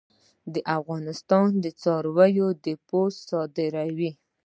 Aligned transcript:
افغانستان 0.79 1.49
د 1.63 1.65
څارویو 1.81 2.47
پوستکي 2.87 3.23
صادروي 3.29 4.11